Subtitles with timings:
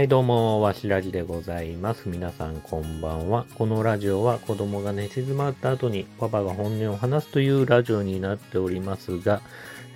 [0.00, 2.08] はい、どうも、わしらじでございます。
[2.08, 3.44] 皆さん、こんばんは。
[3.56, 9.42] このラジオは子供が寝静まった後にパパが本音を話すというラジオになっておりますが、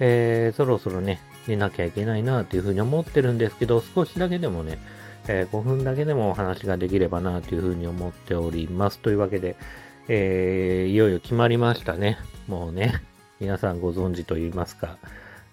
[0.00, 4.78] えー、そろそろね、寝なきゃいけないなというふうに思ってるんですけど、少しだけでもね、
[5.26, 8.98] えー、5分だけでもお話ができればなというふうに思っております。
[8.98, 9.56] というわけで、
[10.08, 12.18] えー、いよいよ決まりましたね。
[12.46, 13.02] もうね、
[13.40, 14.98] 皆さんご存知と言いますか、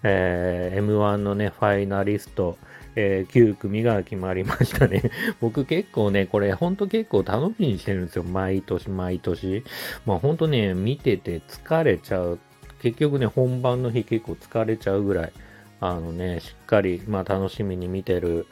[0.04, 2.58] えー、M1 のね、ファイナリスト、
[2.96, 5.04] えー、9組が決まりましたね。
[5.40, 8.24] 僕結構ね、これほんと結構楽しみにしてるんですよ。
[8.24, 9.64] 毎年毎年。
[10.06, 12.40] まあほんとね、見てて疲れちゃう。
[12.82, 15.32] 結局ね、本番の日結構疲れちゃうぐらい、
[15.80, 18.48] あのね、しっかり、まあ楽しみに見てる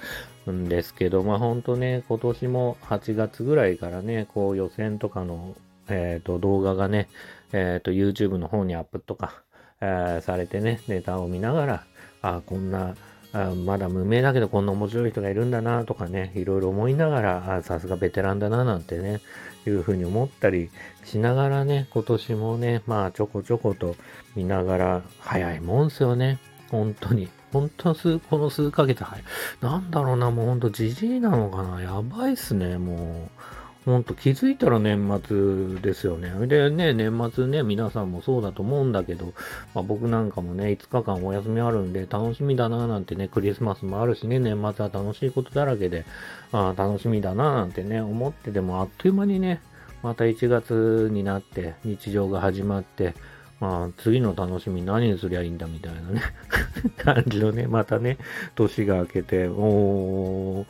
[0.49, 5.55] んですけど、まあほんとね、今年も8月ぐらいからね、こう予選とかの、
[5.89, 7.09] えっ、ー、と動画がね、
[7.51, 9.43] えっ、ー、と YouTube の方にアップとか、
[9.81, 11.83] えー、されてね、ネタを見ながら、
[12.21, 12.95] あ、こんな、
[13.31, 19.21] あまだ無名だけどこんな面白い人がいるんだなとかね、いろいろ思いながら、さすがベテランだななんてね、
[19.67, 20.69] いうふうに思ったり
[21.03, 23.95] しながらね、今年もね、まあちょこちょこと
[24.35, 26.39] 見ながら、早いもんすよね。
[26.71, 27.29] 本当に。
[27.51, 29.23] 本当数、この数ヶ月、はい。
[29.61, 31.81] なんだろうな、もうほんとじじいなのかな。
[31.81, 33.39] やばいっすね、もう。
[33.85, 36.47] ほんと気づいたら年末ですよね。
[36.47, 39.33] でね、年末ね、皆さんもそうだと思うんだけど、
[39.73, 46.05] まあ、僕なんかもね、5日間お休みあるんで楽しみだななんてね、クリスマスもあるしね、年末は楽しいことだらけで、
[46.51, 49.61] あ楽しみだななんてね、思っててもあっという間にね、
[50.03, 53.15] また1月になって日常が始まって、
[53.59, 56.21] まあ、次の楽しみ何にすりゃいいんだみたいなね
[56.97, 58.17] 感じのね、またね、
[58.55, 60.65] 年が明けて、おー、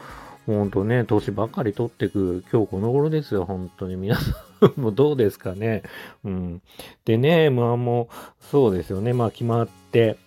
[0.55, 3.95] ほんとね、年ばかり取ってく、今日この頃ですよ、本当に。
[3.95, 4.31] 皆さ
[4.65, 5.83] ん もどうですかね。
[6.23, 6.61] うん。
[7.05, 9.13] でね、まあもう、そうですよね。
[9.13, 10.17] まあ決まって、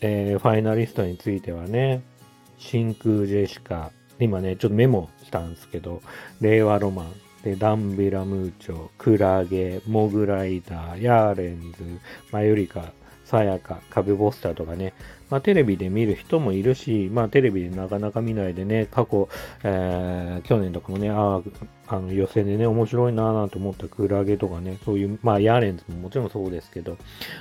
[0.00, 2.02] えー、ファイナリストについてはね、
[2.58, 6.02] 真空ジェシカ、今ね、ちょっとメモしたんですけど、
[6.40, 7.12] 令和ロマン、
[7.44, 12.00] で、ダンビラムーチョ、クラゲ、モグライダー、ヤーレンズ、
[12.32, 12.92] マユリカ、
[13.24, 14.92] さやか、壁ポスターとかね、
[15.32, 19.30] まあ、テレビで見る人もいるし、まあ、テレビでなかなか見ないでね、過去、
[19.64, 21.40] えー、去年とかもね、あ
[21.86, 26.98] あの予選でね、面白いなぁなんて思ったクラゲとかね、そういう、まあ、ヤーレンズももちろんそうですけど、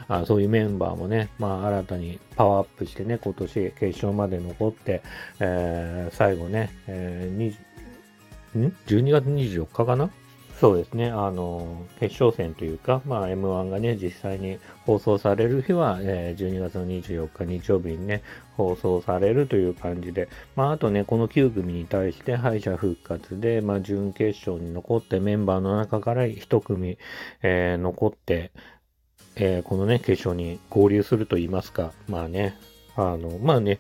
[0.07, 5.01] あそういうメンバーもね、まあ、新たにパワーアップしてね、今年決勝まで残って、
[5.41, 10.09] えー、最後ね、えー、ん ?12 月24日かな？
[10.61, 18.21] そうですね、あの、決勝戦というか、まあ、M1 がね、実際に放送される日は、えー、12月の24日日曜日にね、
[18.57, 26.99] 放送されるという感じで、まあ、あとね、この9組に対して敗者復活で、まあ、準決勝に残ってメンバーの中から1組、
[27.41, 28.51] えー、残って、
[29.37, 32.55] えー、このね、決勝に合流すると言いますか、まあね、
[32.95, 33.79] あの、まあね、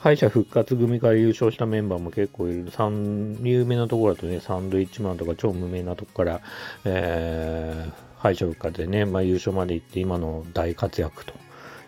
[0.00, 2.70] 敗者復活組から優勝したメンバーも結構いる。
[2.70, 6.40] 3、有名なところだとね、サンドイッチマンとか超無名なとこから、
[6.84, 11.34] えー、敗者復活でね、まあ優勝まで行って今の大活躍と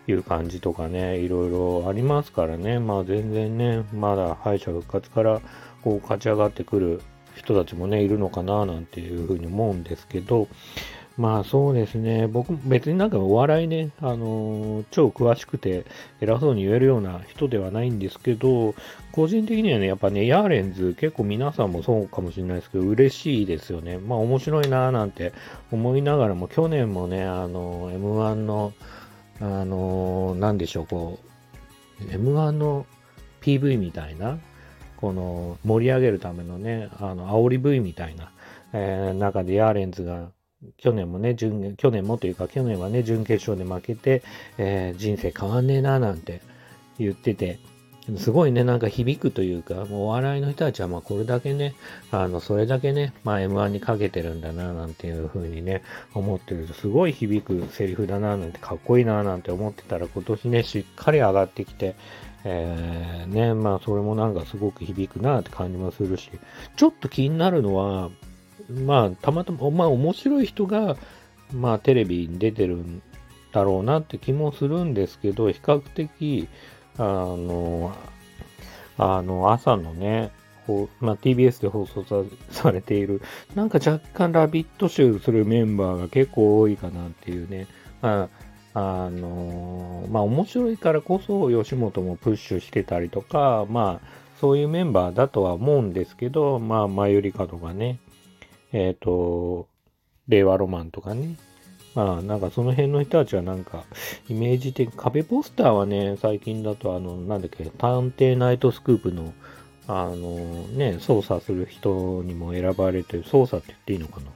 [0.07, 5.41] いう感じとかね、いろいろありますからね、まあ全然ね、まだ敗者復活から
[5.83, 7.01] こう勝ち上がってくる
[7.35, 10.49] 人たちもね、いるのかななんていうふうに思うんですけど、
[11.19, 12.27] まあそうですね。
[12.27, 15.85] 僕、別になんかお笑いね、あのー、超詳しくて
[16.21, 18.75] 偉そうに言えるような人ではないんですけど、
[19.13, 23.99] 個人的にはね、やっぱね、ヤーレンズ結構皆さんもそうかもしれないですけど、嬉しいですよね。
[23.99, 25.33] まあ面白いなぁなんて
[25.71, 28.73] 思いながらも、去年もね、あのー、M1 の、
[29.41, 31.19] あのー、なんでしょう、こ
[32.01, 32.87] う、M1 の
[33.43, 34.39] PV みたいな、
[34.97, 38.33] この盛り上げるためのね、あの、煽り V みたいな、
[38.73, 40.31] えー、中でヤーレンズが
[40.77, 44.23] 去年もね、準、去年もというか、去年はね、準決勝で負けて、
[44.59, 46.41] えー、人生変わんねえな、なんて
[46.99, 47.59] 言ってて、
[48.19, 51.75] すごいね、なんか響くというか、もうお笑いの人たちは、まあこれだけね、
[52.11, 61.95] あの、それだけね、まあ M1 にかけてるんだな、なんていう風にね、思ってると、すごい響くセリフだな、なんて、かっこいいな、なんて思ってたら、今年ね、しっかり上がってきて、
[62.45, 66.29] えー、ね、まあそれもなんかすごく響くな、って感じもするし、
[66.77, 68.11] ちょっと気になるのは、
[68.69, 70.97] まあ、たまたま、まあ、面白い人が、
[71.53, 73.03] まあ、テレビに出てるん
[73.53, 76.49] だろうなって気もするんですけど、比較的、
[76.99, 77.95] あの、
[78.99, 80.31] あの、朝のね、
[81.01, 82.05] まあ、TBS で放送
[82.51, 83.21] されている、
[83.55, 87.67] なんか若干ラビット集するメンバーが結構多いかなっていうね、
[88.01, 88.29] まあ、
[88.75, 94.07] あのまあ面白いからこそ吉本もプッシュしてたりとか、まあ
[94.41, 97.99] そういうメンバーだとは思うんですけど、まあマユリカとかね、
[98.73, 99.69] えっ、ー、と、
[100.29, 101.37] 令和ロマンとかね。
[101.95, 103.85] まあ、なんかその辺の人たちはなんか、
[104.29, 109.33] イメージ的、壁ポスターはね、最近だとあの、なんだっけ、探偵ナイトスクープの、
[109.89, 110.37] あの
[110.69, 114.27] ね、操作する人にも選ばれて、操作って言っていいのかな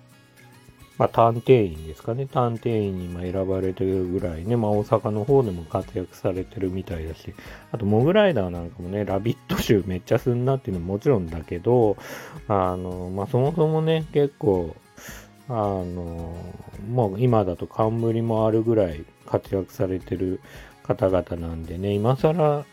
[0.98, 2.26] まあ、探偵員ですかね。
[2.26, 7.34] 探偵員に選ばれてるぐらいね、まあ、大阪の方でも活躍されてるみたいだし、
[7.72, 11.96] あと、モグライダーなんかもね、ラビット集めっちゃすんなっていうのももちろんだけど、
[12.48, 14.74] あの、まあ、そもそもね、結構、
[15.48, 16.34] あの、
[16.90, 20.40] もう今だと冠もあるぐらい活躍されてる
[20.86, 22.64] 方々なんでね、今更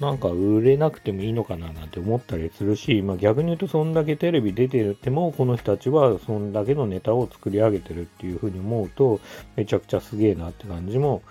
[0.00, 9.20] なんか売れなくてもいいのかななんて思ったりするし、まあ逆に言うとそんだけテレビ出てても、この人たちはそんだけのネタを作り上げてるっていうふうに思うと、
[9.56, 11.22] めちゃくちゃすげえなって感じも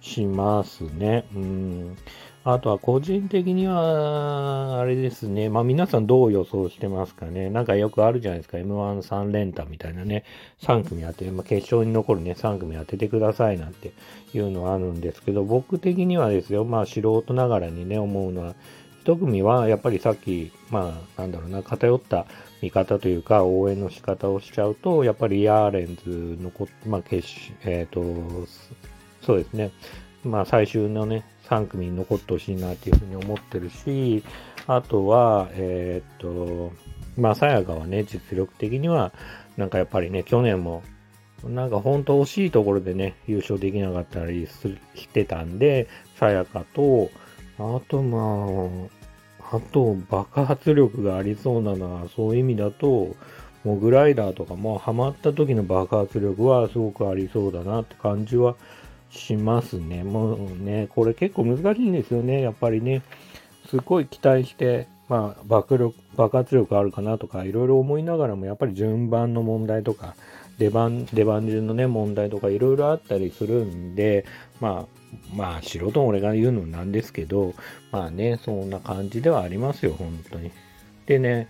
[0.00, 1.24] しますね。
[1.34, 1.96] うん。
[2.44, 5.48] あとは個人的には、あれですね。
[5.48, 7.50] まあ皆さんどう予想してますかね。
[7.50, 8.58] なんかよくあるじゃないですか。
[8.58, 10.24] M13 連単みたいなね。
[10.60, 13.92] 3組当て、まあ、決勝に残るね、3組当ててくださいなんて
[14.34, 18.54] いうのはあるんですけど、僕的にはですよ、まあ素人ながらにね、思うのは、
[19.04, 22.26] 1組はやっぱりさっき、まあなんだろうな、偏った
[22.60, 27.24] 見方というか応援の仕方をしちゃうと、やっぱりヤーレンズのこ、まあ決
[27.64, 28.48] えっ、ー、と、
[29.24, 29.70] そうですね。
[30.24, 34.22] まあ最終のね、3組に残ってほしいなっていうふうに思ってるし、
[34.66, 36.72] あとは、えー、っと、
[37.16, 39.12] まあ、さやかはね、実力的には、
[39.56, 40.82] なんかやっぱりね、去年も、
[41.44, 47.10] なんか本当惜しいところでね、優勝できなかったりしてたんで、さやかと、
[47.58, 48.88] あとま
[49.50, 53.14] あ、あと爆発力がありそうなのは、そういう意味だと、
[53.64, 58.56] モグライダーとかもハマった時の爆発力はすごくありそうだなって感じは
[59.12, 60.02] しますね。
[60.02, 62.40] もうね、これ結構難しいんですよね。
[62.40, 63.02] やっぱりね、
[63.68, 70.14] すごい期待して、まあ、爆力、爆発力あるかなとか、いろいろ思いながらも、やっぱり順番の問題とか、
[70.58, 74.24] 出番、出番順のね、問題とか、いろいろあったりするんで、
[74.60, 75.02] まあ、
[75.34, 77.54] まあ、素人俺が言うのなんですけど、
[77.90, 80.50] まあね、そんな感じではありますよ、本当に。
[81.06, 81.48] でね、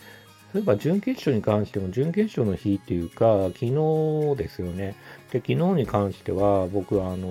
[0.55, 4.95] 例えば準決勝に関しても、準決勝の日っていうか、昨日ですよね。
[5.31, 7.27] で、昨日に関しては、僕、あの、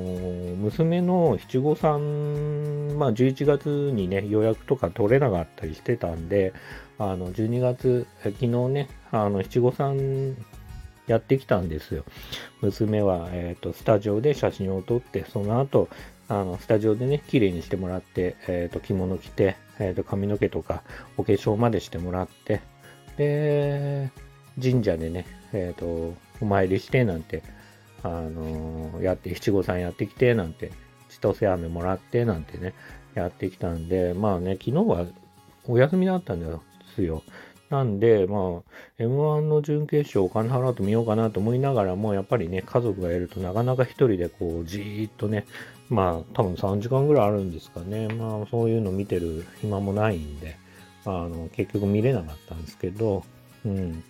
[0.56, 6.54] 娘の七五三、まあ、11月にね、予約とか取れなかったりしてたんで、
[6.98, 10.36] あの、12月、昨日ね、あの、七五三
[11.06, 12.06] やってきたんですよ。
[12.62, 15.90] 娘は、えっ、ー、と、スタジオで写真を撮って、その後、
[16.28, 20.82] あの、スタジオでね、綺麗にしてもらって、えっ、ー、と、着物着て、えっ、ー、と、髪の毛とか、
[21.18, 22.62] お化粧までしてもらって、
[23.22, 24.12] で、
[24.60, 27.44] 神社でね、えっ、ー、と、お参りしてなんて、
[28.04, 30.72] あのー、やって、七五三やってきてなんて、
[31.10, 32.74] 千歳飴もらってなんてね、
[33.14, 35.06] やってきたんで、まあね、昨日は
[35.68, 36.48] お休みだったんで
[36.96, 37.22] すよ。
[37.70, 45.46] なんで、まあ、M1 の準決勝お金払うと見ようかなと思いながらも、やっぱりね、家族がいるとなかなか一人でこう、じーっとね、
[45.90, 48.08] まあ、多分3時間ぐらいあるんですかね。
[48.08, 50.58] まあ、そういうの見てる暇もないんで、
[51.06, 53.24] あの、結局見れなかったんですけど、
[53.66, 54.04] うん。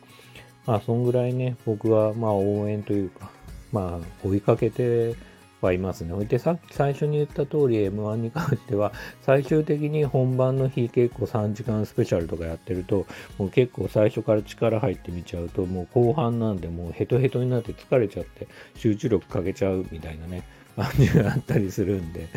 [0.65, 3.31] まあ、そんぐらいね、僕は、まあ、応援というか、
[3.71, 5.15] まあ、追いかけて
[5.61, 6.25] はいますね。
[6.25, 8.91] で、さっき最初に言った通り M1 に関しては、
[9.21, 13.05] 最終的に本番の日結構3時間スペシャルとかやってると、
[13.37, 20.43] もう結構最初から力入ってみちゃうと、もう後半なんでもうヘトヘトになって疲れちゃって集中力かけちゃうみたいなね。
[20.71, 22.27] 感じがあったりするんで、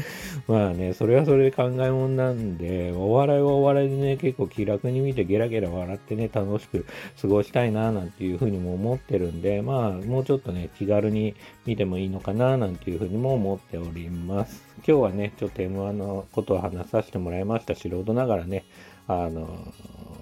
[0.47, 6.87] まあね、それはそれで考えもんなんで、お笑いはお笑いでね、結構気楽に見てゲラゲラ笑ってね、楽しく
[7.21, 11.35] 過ごしたいな、なんていうふうにも思ってるんで、まあ、もうちょっとね、気軽に
[11.67, 14.65] 見てもいいのかな、なんていうふうにも思っております。
[14.87, 17.75] 今日はね、ちょっと M1 のことを話させてもらいました。
[17.75, 18.65] 素人ながらね、
[19.07, 19.73] あの、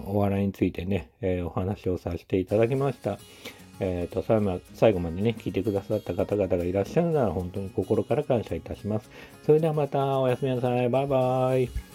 [0.04, 3.18] お笑いについてね、えー、お話をさせていただきました。
[3.84, 4.22] えーと、
[4.74, 9.10] 最後までね、聞いてくださった方々がいらっしゃるなら本当に心から感謝いたします。
[9.44, 10.88] それではまたおやすみなさい。
[10.88, 11.91] バイバイ。